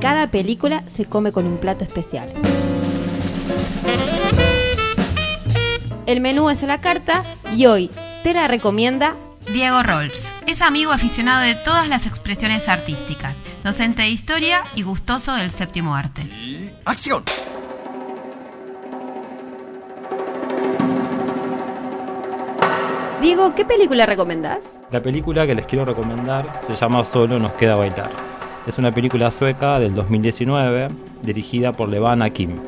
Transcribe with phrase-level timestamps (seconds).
[0.00, 2.32] cada película se come con un plato especial.
[6.06, 7.24] El menú es a la carta
[7.56, 7.90] y hoy
[8.22, 9.14] te la recomienda
[9.52, 10.30] Diego Rolls.
[10.46, 15.94] Es amigo aficionado de todas las expresiones artísticas, docente de historia y gustoso del séptimo
[15.94, 16.22] arte.
[16.84, 17.24] ¡Acción!
[23.20, 24.60] Diego, ¿qué película recomendás?
[24.90, 28.29] La película que les quiero recomendar se llama Solo nos queda bailar.
[28.66, 30.90] Es una película sueca del 2019
[31.22, 32.60] dirigida por Levan Akin.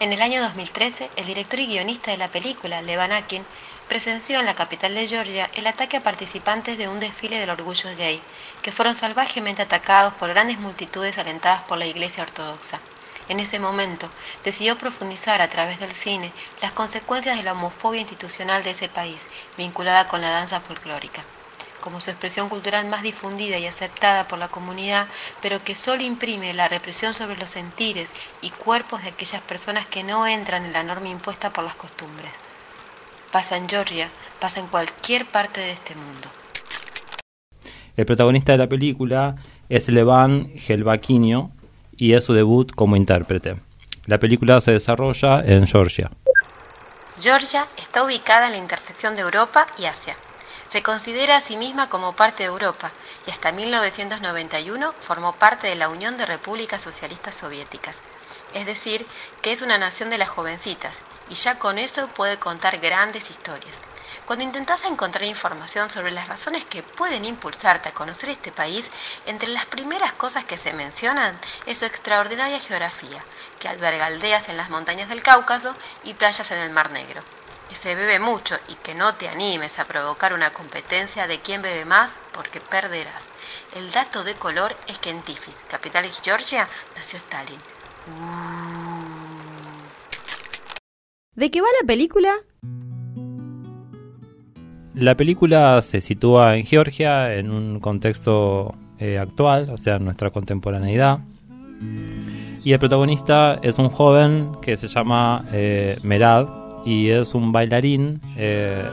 [0.00, 3.44] En el año 2013, el director y guionista de la película, Levan Akin,
[3.88, 7.88] presenció en la capital de Georgia el ataque a participantes de un desfile del orgullo
[7.96, 8.20] gay,
[8.62, 12.80] que fueron salvajemente atacados por grandes multitudes alentadas por la Iglesia Ortodoxa.
[13.28, 14.08] En ese momento,
[14.44, 19.28] decidió profundizar a través del cine las consecuencias de la homofobia institucional de ese país,
[19.56, 21.22] vinculada con la danza folclórica
[21.86, 25.06] como su expresión cultural más difundida y aceptada por la comunidad,
[25.40, 28.12] pero que solo imprime la represión sobre los sentires
[28.42, 32.32] y cuerpos de aquellas personas que no entran en la norma impuesta por las costumbres.
[33.30, 34.08] Pasa en Georgia,
[34.40, 36.28] pasa en cualquier parte de este mundo.
[37.96, 39.36] El protagonista de la película
[39.68, 41.52] es Levan Gelbaquinio
[41.96, 43.60] y es su debut como intérprete.
[44.06, 46.10] La película se desarrolla en Georgia.
[47.20, 50.16] Georgia está ubicada en la intersección de Europa y Asia.
[50.68, 52.90] Se considera a sí misma como parte de Europa
[53.26, 58.02] y hasta 1991 formó parte de la Unión de Repúblicas Socialistas Soviéticas.
[58.52, 59.06] Es decir,
[59.42, 60.96] que es una nación de las jovencitas
[61.30, 63.76] y ya con eso puede contar grandes historias.
[64.26, 68.90] Cuando intentas encontrar información sobre las razones que pueden impulsarte a conocer este país,
[69.26, 73.24] entre las primeras cosas que se mencionan es su extraordinaria geografía,
[73.60, 77.22] que alberga aldeas en las montañas del Cáucaso y playas en el Mar Negro
[77.68, 81.62] que se bebe mucho y que no te animes a provocar una competencia de quién
[81.62, 83.24] bebe más porque perderás.
[83.76, 87.58] El dato de color es que en Tiflis, capital de Georgia, nació Stalin.
[91.34, 92.32] ¿De qué va la película?
[94.94, 100.30] La película se sitúa en Georgia en un contexto eh, actual, o sea, en nuestra
[100.30, 101.18] contemporaneidad.
[102.64, 106.48] Y el protagonista es un joven que se llama eh, Merad,
[106.86, 108.88] y es un bailarín eh,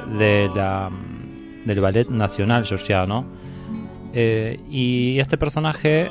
[1.63, 3.23] del Ballet Nacional Georgiano.
[4.13, 6.09] Eh, y este personaje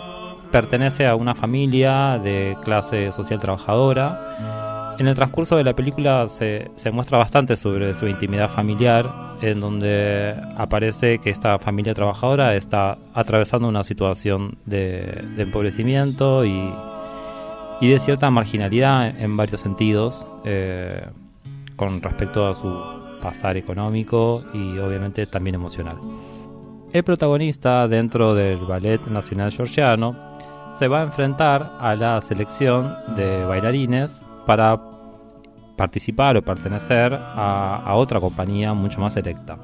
[0.53, 4.95] pertenece a una familia de clase social trabajadora.
[4.99, 9.11] En el transcurso de la película se, se, muestra bastante sobre su intimidad familiar,
[9.41, 16.73] en donde aparece que esta familia trabajadora está atravesando una situación de, de empobrecimiento y,
[17.81, 20.25] y, de cierta marginalidad en varios sentidos.
[20.45, 21.07] Eh,
[21.83, 22.81] con respecto a su
[23.21, 25.97] pasar económico y obviamente también emocional.
[26.93, 30.15] El protagonista dentro del Ballet Nacional Georgiano
[30.79, 34.13] se va a enfrentar a la selección de bailarines
[34.47, 34.81] para
[35.77, 39.59] participar o pertenecer a, otra compañía mucho más selecta.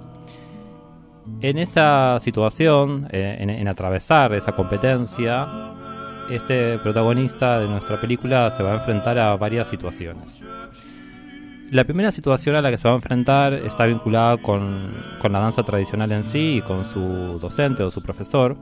[1.40, 5.46] En esa situación, eh, en atravesar esa competencia,
[6.28, 10.42] este protagonista de nuestra película se va a enfrentar a varias situaciones.
[11.70, 14.90] La primera situación a la que se va a enfrentar está vinculada con,
[15.22, 18.56] la danza tradicional en sí y con su docente o su profesor,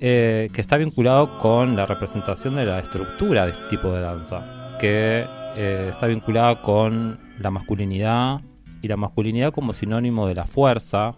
[0.00, 4.78] eh, que está vinculado con la representación de la estructura de este tipo de danza,
[4.80, 8.40] que eh, está vinculada con la masculinidad
[8.80, 11.14] y la masculinidad como sinónimo de la fuerza,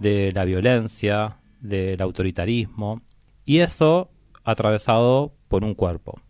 [0.00, 3.00] de la violencia, del autoritarismo,
[3.44, 4.10] y eso
[4.42, 6.20] atravesado por un cuerpo.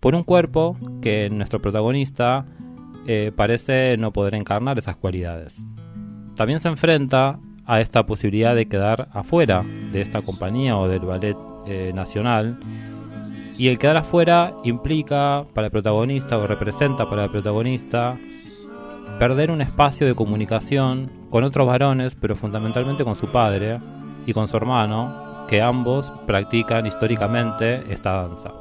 [0.00, 2.46] Por un cuerpo que nuestro protagonista
[3.10, 5.56] eh, parece no poder encarnar esas cualidades.
[6.36, 11.34] También se enfrenta a esta posibilidad de quedar afuera de esta compañía o del ballet
[11.66, 12.58] eh, nacional.
[13.56, 18.18] Y el quedar afuera implica para el protagonista o representa para el protagonista
[19.18, 23.80] perder un espacio de comunicación con otros varones, pero fundamentalmente con su padre
[24.26, 28.52] y con su hermano, que ambos practican históricamente esta danza.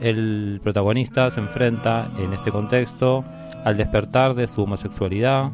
[0.00, 3.24] El protagonista se enfrenta en este contexto
[3.64, 5.50] al despertar de su homosexualidad,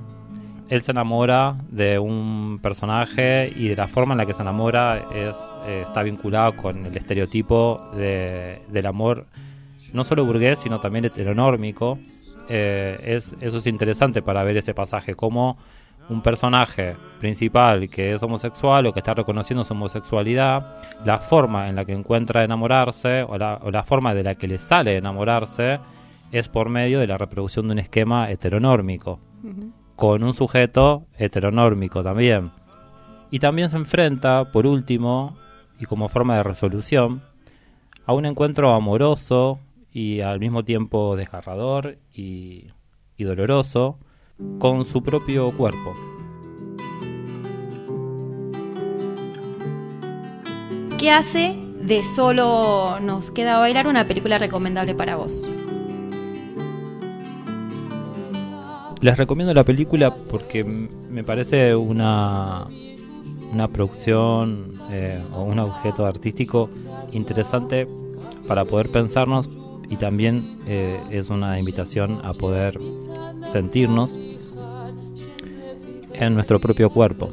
[0.69, 5.09] él se enamora de un personaje y de la forma en la que se enamora
[5.15, 5.37] es,
[5.67, 9.27] eh, está vinculado con el estereotipo de, del amor,
[9.93, 11.99] no solo burgués, sino también heteronórmico.
[12.49, 15.57] Eh, es, eso es interesante para ver ese pasaje, como
[16.09, 21.77] un personaje principal que es homosexual o que está reconociendo su homosexualidad, la forma en
[21.77, 25.79] la que encuentra enamorarse o la, o la forma de la que le sale enamorarse
[26.33, 29.21] es por medio de la reproducción de un esquema heteronórmico,
[29.97, 32.53] con un sujeto heteronórmico también.
[33.31, 35.37] Y también se enfrenta, por último,
[35.79, 37.23] y como forma de resolución,
[38.07, 39.61] a un encuentro amoroso
[39.93, 42.67] y al mismo tiempo desgarrador y,
[43.17, 43.99] y doloroso
[44.59, 45.95] con su propio cuerpo.
[50.99, 55.47] ¿Qué hace de solo nos queda bailar una película recomendable para vos?
[59.01, 62.67] Les recomiendo la película porque me parece una,
[63.53, 66.69] una producción eh, o un objeto artístico
[67.13, 67.89] interesante
[68.47, 69.49] para poder pensarnos
[69.89, 72.79] y también eh, es una invitación a poder
[73.53, 74.17] sentirnos
[76.13, 77.29] en nuestro propio cuerpo.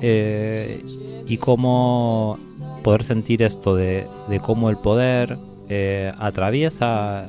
[0.00, 0.84] Eh,
[1.26, 2.38] y cómo
[2.82, 7.28] poder sentir esto de, de cómo el poder eh, atraviesa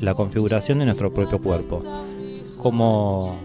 [0.00, 1.82] la configuración de nuestro propio cuerpo.
[2.64, 3.36] Cómo,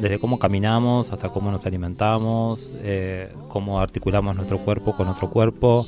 [0.00, 5.86] desde cómo caminamos hasta cómo nos alimentamos, eh, cómo articulamos nuestro cuerpo con otro cuerpo,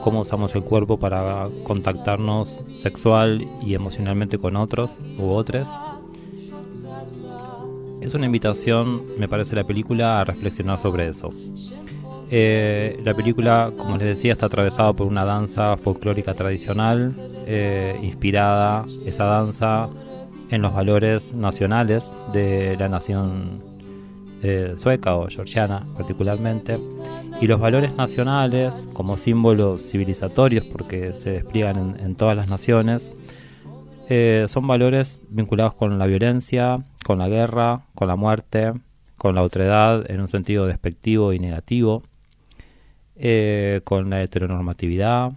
[0.00, 5.66] cómo usamos el cuerpo para contactarnos sexual y emocionalmente con otros u otros.
[8.00, 11.30] Es una invitación, me parece, la película a reflexionar sobre eso.
[12.30, 17.12] Eh, la película, como les decía, está atravesada por una danza folclórica tradicional,
[17.44, 19.90] eh, inspirada esa danza
[20.52, 23.62] en los valores nacionales de la nación
[24.42, 26.78] eh, sueca o georgiana particularmente,
[27.40, 33.10] y los valores nacionales como símbolos civilizatorios, porque se despliegan en, todas las naciones,
[34.10, 38.74] eh, son valores vinculados con la violencia, con la guerra, con la muerte,
[39.16, 42.02] con la otredad en un sentido despectivo y negativo,
[43.16, 45.32] eh, con la heteronormatividad,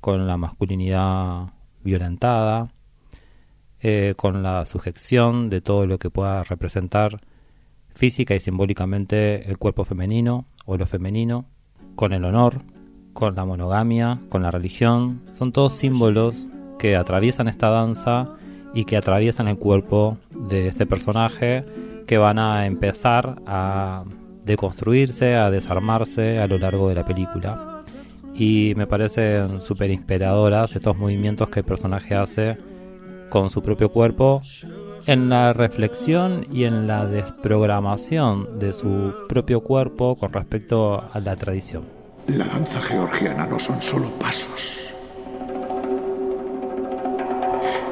[0.00, 1.48] con la masculinidad
[1.82, 2.73] violentada,
[3.86, 7.20] eh, con la sujeción de todo lo que pueda representar
[7.94, 11.44] física y simbólicamente el cuerpo femenino o lo femenino,
[11.94, 12.62] con el honor,
[13.12, 15.20] con la monogamia, con la religión.
[15.34, 16.46] Son todos símbolos
[16.78, 18.30] que atraviesan esta danza
[18.72, 21.66] y que atraviesan el cuerpo de este personaje
[22.06, 24.04] que van a empezar a
[24.46, 27.84] deconstruirse, a desarmarse a lo largo de la película.
[28.34, 32.56] Y me parecen súper inspiradoras estos movimientos que el personaje hace
[33.34, 34.42] con su propio cuerpo
[35.06, 41.34] en la reflexión y en la desprogramación de su propio cuerpo con respecto a la
[41.34, 41.82] tradición.
[42.28, 44.94] La danza georgiana no son solo pasos.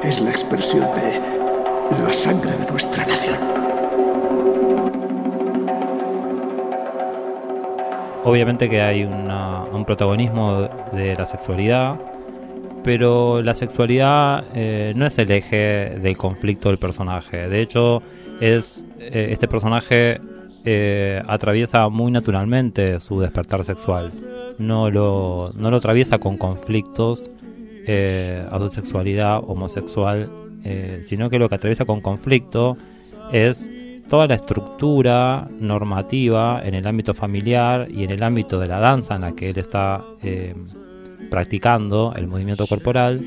[0.01, 3.37] Es la expresión de la sangre de nuestra nación.
[8.23, 11.99] Obviamente que hay una- un protagonismo de la sexualidad,
[12.83, 17.47] pero la sexualidad eh, no es el eje del conflicto del personaje.
[17.47, 18.01] De hecho,
[18.39, 20.19] es eh, este personaje
[20.65, 24.11] eh, atraviesa muy naturalmente su despertar sexual.
[24.57, 27.29] No lo, no lo atraviesa con conflictos
[27.85, 30.29] eh, a su sexualidad homosexual,
[30.63, 32.77] eh, sino que lo que atraviesa con conflicto
[33.33, 33.69] es
[34.07, 39.15] toda la estructura normativa en el ámbito familiar y en el ámbito de la danza
[39.15, 40.01] en la que él está
[41.33, 43.25] practicando el movimiento corporal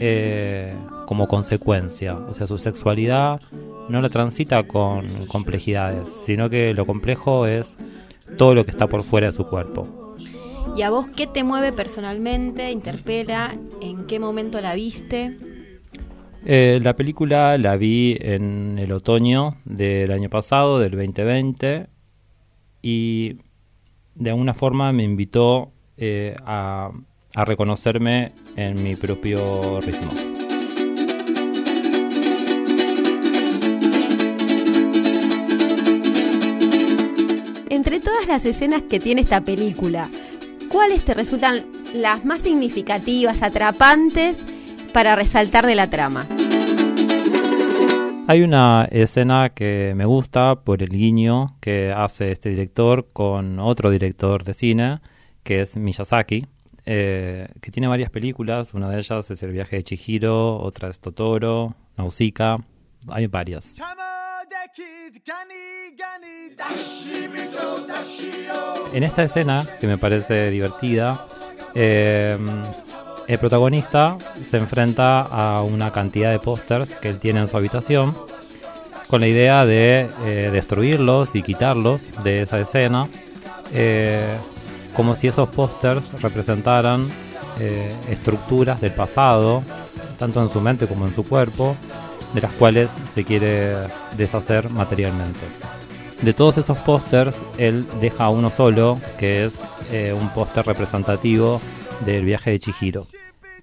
[0.00, 0.74] eh,
[1.06, 2.16] como consecuencia.
[2.16, 3.40] O sea, su sexualidad
[3.88, 7.76] no la transita con complejidades, sino que lo complejo es
[8.36, 10.16] todo lo que está por fuera de su cuerpo.
[10.76, 12.72] ¿Y a vos qué te mueve personalmente?
[12.72, 13.54] ¿Interpela?
[13.80, 15.38] ¿En qué momento la viste?
[16.44, 21.86] Eh, la película la vi en el otoño del año pasado, del 2020,
[22.82, 23.36] y
[24.16, 26.90] de alguna forma me invitó eh, a,
[27.36, 30.10] a reconocerme en mi propio ritmo.
[37.68, 40.08] Entre todas las escenas que tiene esta película,
[40.70, 44.42] ¿cuáles te resultan las más significativas, atrapantes
[44.94, 46.26] para resaltar de la trama?
[48.28, 53.90] Hay una escena que me gusta por el guiño que hace este director con otro
[53.90, 55.00] director de cine,
[55.42, 56.46] que es Miyazaki,
[56.88, 58.72] eh, que tiene varias películas.
[58.72, 62.56] Una de ellas es El viaje de Chihiro, otra es Totoro, Nausicaa.
[63.08, 63.74] Hay varias.
[68.92, 71.26] En esta escena, que me parece divertida,
[71.74, 72.38] eh,
[73.26, 74.16] el protagonista
[74.48, 78.16] se enfrenta a una cantidad de pósters que él tiene en su habitación
[79.08, 83.08] con la idea de eh, destruirlos y quitarlos de esa escena
[84.96, 87.06] como si esos pósters representaran
[87.60, 89.62] eh, estructuras del pasado,
[90.18, 91.76] tanto en su mente como en su cuerpo,
[92.34, 93.74] de las cuales se quiere
[94.16, 95.40] deshacer materialmente.
[96.22, 99.54] De todos esos pósters, él deja uno solo, que es
[100.20, 101.60] un póster representativo
[102.04, 103.06] del viaje de Chihiro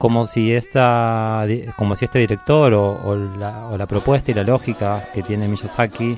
[0.03, 1.45] como si esta
[1.77, 6.17] como si este director o, la, propuesta y la lógica que tiene Miyazaki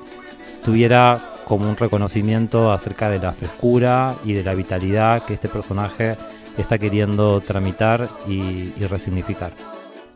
[0.64, 6.18] tuviera como un reconocimiento acerca de la frescura y de la vitalidad que este personaje
[6.58, 9.52] está queriendo tramitar y, resignificar.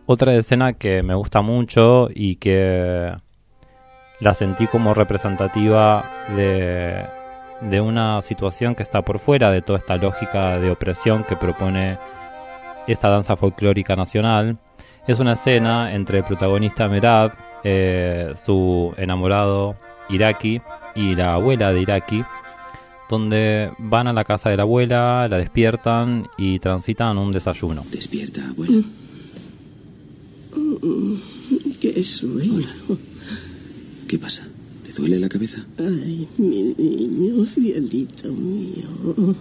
[0.05, 3.13] Otra escena que me gusta mucho y que
[4.19, 6.03] la sentí como representativa
[6.35, 7.05] de,
[7.61, 11.97] de una situación que está por fuera de toda esta lógica de opresión que propone
[12.87, 14.57] esta danza folclórica nacional.
[15.07, 17.31] Es una escena entre el protagonista Merad,
[17.63, 19.75] eh, su enamorado
[20.09, 20.61] Iraki
[20.99, 22.23] y la abuela de Iraki,
[23.09, 27.85] donde van a la casa de la abuela, la despiertan y transitan un desayuno.
[27.89, 28.83] Despierta, abuela.
[31.79, 32.67] qué sueño.
[34.07, 34.45] ¿Qué pasa?
[34.83, 35.65] ¿Te duele la cabeza?
[35.77, 39.35] Ay, mi niño, cielito mío.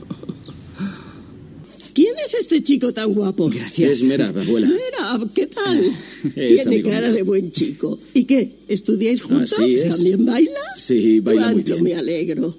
[2.39, 3.51] ¿Quién es este chico tan guapo?
[3.51, 3.91] Gracias.
[3.91, 4.69] Es Merab, abuela.
[4.69, 5.91] Merab, ¿qué tal?
[6.35, 7.99] Tiene cara de buen chico.
[8.15, 8.53] ¿Y qué?
[8.69, 9.57] ¿Estudiáis juntos?
[9.89, 10.55] ¿También bailas?
[10.77, 11.83] Sí, baila muy bien.
[11.83, 12.57] me alegro.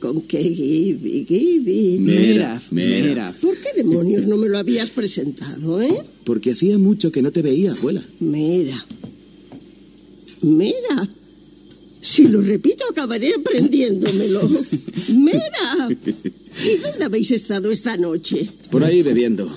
[0.00, 1.98] ¿Con qué Gibi, Gibi?
[2.00, 3.34] Merab, Merab.
[3.36, 6.02] ¿Por qué demonios no me lo habías presentado, eh?
[6.24, 8.04] Porque hacía mucho que no te veía, abuela.
[8.18, 8.84] Mera.
[10.42, 11.08] Mera.
[12.00, 14.48] Si lo repito, acabaré aprendiéndomelo.
[15.14, 15.88] ¡Mera!
[16.64, 18.48] ¿Y dónde habéis estado esta noche?
[18.70, 19.48] Por ahí bebiendo.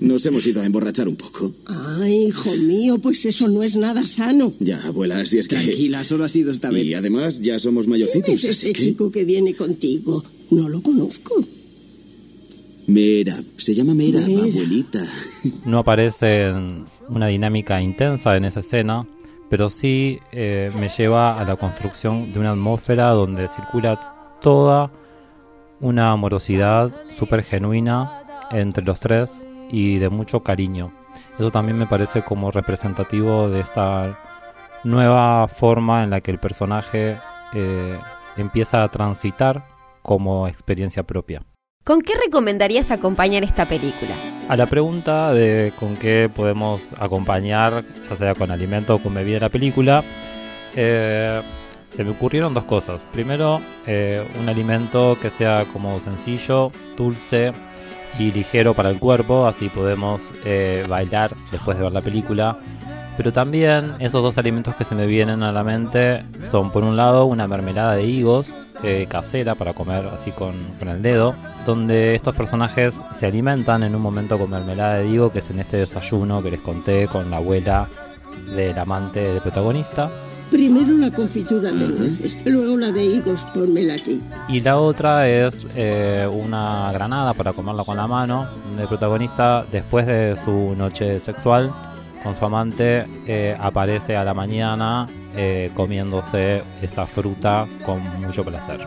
[0.00, 1.52] Nos hemos ido a emborrachar un poco.
[1.66, 4.52] Ay, hijo mío, pues eso no es nada sano.
[4.60, 5.56] Ya, abuela, así es que...
[5.56, 6.84] Tranquila, solo ha sido esta vez.
[6.84, 8.24] Y además ya somos mayorcitos.
[8.24, 10.22] ¿Quién es ese chico que viene contigo?
[10.50, 11.44] No lo conozco.
[12.86, 15.06] Mera, se llama Mera, abuelita.
[15.64, 19.06] No aparece en una dinámica intensa en esa escena,
[19.48, 24.90] pero sí eh, me lleva a la construcción de una atmósfera donde circula toda
[25.82, 29.30] una amorosidad súper genuina entre los tres
[29.70, 30.92] y de mucho cariño.
[31.38, 34.18] Eso también me parece como representativo de esta
[34.84, 37.16] nueva forma en la que el personaje
[37.52, 37.98] eh,
[38.36, 39.64] empieza a transitar
[40.02, 41.42] como experiencia propia.
[41.84, 44.14] ¿Con qué recomendarías acompañar esta película?
[44.48, 49.40] A la pregunta de con qué podemos acompañar, ya sea con alimento o con bebida
[49.40, 50.04] la película,
[50.76, 51.42] eh,
[51.94, 53.06] se me ocurrieron dos cosas.
[53.12, 57.52] Primero, eh, un alimento que sea como sencillo, dulce
[58.18, 62.58] y ligero para el cuerpo, así podemos eh, bailar después de ver la película.
[63.16, 66.96] Pero también esos dos alimentos que se me vienen a la mente son por un
[66.96, 68.54] lado una mermelada de higos
[69.08, 74.02] casera para comer así con, con, el dedo, donde estos personajes se alimentan en un
[74.02, 77.36] momento con mermelada de higo, que es en este desayuno que les conté con la
[77.36, 77.86] abuela
[78.56, 80.10] del amante del protagonista.
[80.52, 84.20] Primero la confitura de nueces, luego la de higos, ponmela aquí.
[84.48, 88.46] Y la otra es eh, una granada para comerla con la mano.
[88.78, 91.72] El protagonista, después de su noche sexual,
[92.22, 98.80] con su amante eh, aparece a la mañana eh, comiéndose esta fruta con mucho placer.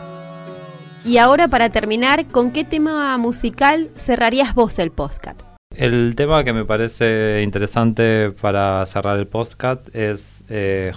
[1.03, 5.54] Y ahora para terminar, ¿con qué tema musical cerrarías vos el podcast?
[5.77, 10.91] El tema que me parece interesante para cerrar el podcast es eh,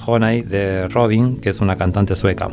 [0.47, 2.49] de Robin, que es una cantante sueca.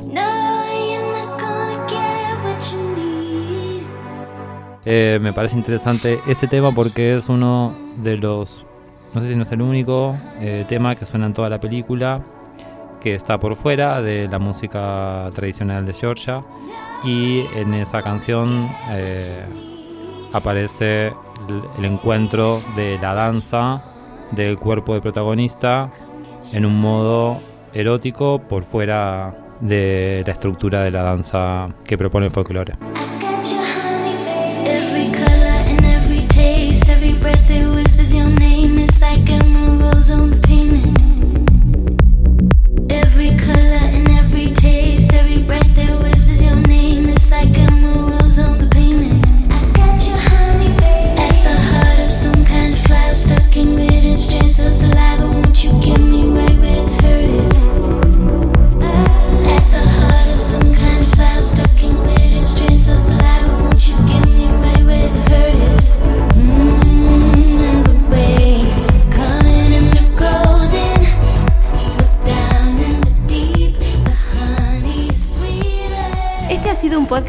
[4.85, 8.65] me parece interesante este tema porque es uno de los
[9.15, 12.21] no sé si no es el único eh, tema que suena en toda la película,
[12.99, 16.43] que está por fuera de la música tradicional de Georgia.
[17.05, 19.45] Y en esa canción eh,
[20.33, 21.13] aparece
[21.77, 23.81] el, encuentro de la danza
[24.31, 25.89] del cuerpo del protagonista
[26.53, 27.41] en un modo
[27.73, 32.73] erótico por fuera de la estructura de la danza que propone el folclore.